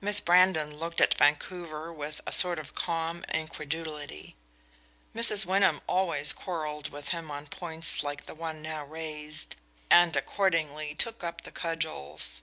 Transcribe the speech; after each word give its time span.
Miss 0.00 0.20
Brandon 0.20 0.76
looked 0.76 1.00
at 1.00 1.14
Vancouver 1.18 1.92
with 1.92 2.20
a 2.24 2.30
sort 2.30 2.60
of 2.60 2.76
calm 2.76 3.24
incredulity. 3.34 4.36
Mrs. 5.12 5.44
Wyndham 5.44 5.80
always 5.88 6.32
quarreled 6.32 6.90
with 6.90 7.08
him 7.08 7.32
on 7.32 7.48
points 7.48 8.04
like 8.04 8.26
the 8.26 8.34
one 8.36 8.62
now 8.62 8.84
raised, 8.84 9.56
and 9.90 10.14
accordingly 10.14 10.94
took 10.94 11.24
up 11.24 11.40
the 11.40 11.50
cudgels. 11.50 12.42